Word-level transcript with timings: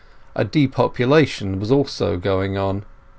A 0.35 0.43
depopulation 0.43 1.59
was 1.59 1.71
also 1.71 2.17
going 2.17 2.57
on. 2.57 2.85